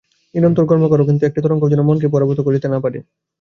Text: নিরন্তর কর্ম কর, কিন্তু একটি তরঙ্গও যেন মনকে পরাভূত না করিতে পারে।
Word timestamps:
নিরন্তর 0.35 0.65
কর্ম 0.69 0.83
কর, 0.91 0.99
কিন্তু 1.07 1.23
একটি 1.25 1.39
তরঙ্গও 1.41 1.71
যেন 1.71 1.81
মনকে 1.87 2.07
পরাভূত 2.13 2.37
না 2.39 2.45
করিতে 2.47 2.67
পারে। 2.85 2.99